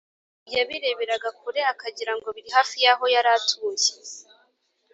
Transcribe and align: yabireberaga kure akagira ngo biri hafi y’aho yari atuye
yabireberaga 0.55 1.29
kure 1.39 1.61
akagira 1.71 2.11
ngo 2.17 2.27
biri 2.35 2.49
hafi 2.57 2.75
y’aho 2.83 3.05
yari 3.15 3.29
atuye 3.37 3.91